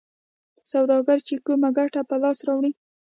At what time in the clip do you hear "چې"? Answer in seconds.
1.27-1.35